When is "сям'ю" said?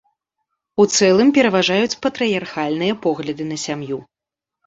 3.65-4.01